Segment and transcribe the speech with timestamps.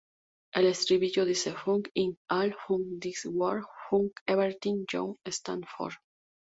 [0.51, 5.91] El estribillo dice: "Fuck it all, fuck this world, fuck everything you stand for.